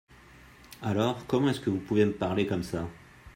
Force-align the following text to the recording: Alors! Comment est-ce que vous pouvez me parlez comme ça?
Alors! 0.81 1.27
Comment 1.27 1.49
est-ce 1.51 1.59
que 1.59 1.69
vous 1.69 1.77
pouvez 1.77 2.05
me 2.05 2.11
parlez 2.11 2.47
comme 2.47 2.63
ça? 2.63 2.87